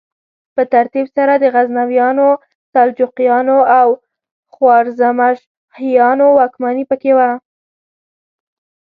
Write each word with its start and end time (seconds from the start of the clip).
په 0.55 0.63
ترتیب 0.73 1.05
سره 1.17 1.33
د 1.37 1.45
غزنویانو، 1.55 2.27
سلجوقیانو 2.71 3.57
او 3.79 3.87
خوارزمشاهیانو 4.53 6.27
واکمني 6.37 6.83
پکې 6.89 7.11
وه. 7.17 7.29